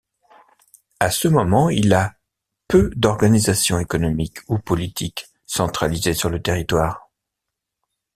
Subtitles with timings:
[0.99, 2.15] À ce moment, il a
[2.67, 7.11] peu d'organisation économique ou politique centralisée sur le territoire.